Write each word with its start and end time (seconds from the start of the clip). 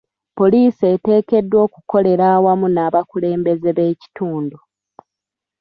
Poliisi 0.37 0.83
eteekeddwa 0.93 1.57
okukolera 1.67 2.23
awamu 2.35 2.67
n'abakulembeze 2.69 3.69
b'ekitundu. 3.77 4.57